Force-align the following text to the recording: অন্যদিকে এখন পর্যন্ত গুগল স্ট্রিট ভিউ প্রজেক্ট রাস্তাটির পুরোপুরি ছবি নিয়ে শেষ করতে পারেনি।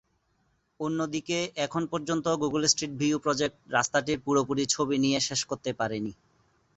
অন্যদিকে 0.79 1.37
এখন 1.65 1.83
পর্যন্ত 1.91 2.25
গুগল 2.43 2.63
স্ট্রিট 2.67 2.93
ভিউ 2.97 3.17
প্রজেক্ট 3.25 3.57
রাস্তাটির 3.71 4.19
পুরোপুরি 4.25 4.63
ছবি 4.75 4.95
নিয়ে 5.03 5.19
শেষ 5.27 5.41
করতে 5.45 5.71
পারেনি। 5.73 6.11